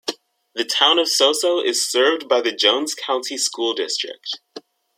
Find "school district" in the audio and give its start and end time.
3.37-4.39